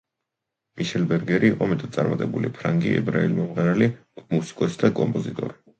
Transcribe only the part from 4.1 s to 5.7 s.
პოპ მუსიკოსი და კომპოზიტორი.